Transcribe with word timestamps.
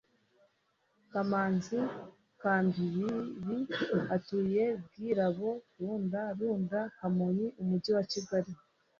Kamanzi 1.11 1.79
Kambibi 2.41 3.09
utuye 4.15 4.65
Bwirabo 4.83 5.49
Runda 5.79 6.21
Runda 6.37 6.79
KamonyiUmujyi 6.97 7.91
wa 7.97 8.03
Kigali 8.11 8.53